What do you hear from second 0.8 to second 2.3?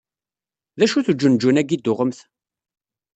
acu-t uǧenǧun-agi i d-tuɣemt?